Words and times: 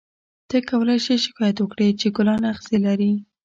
ته 0.49 0.57
کولای 0.69 0.99
شې 1.05 1.15
شکایت 1.25 1.57
وکړې 1.59 1.87
چې 1.99 2.07
ګلان 2.17 2.41
اغزي 2.51 2.77
لري. 2.85 3.11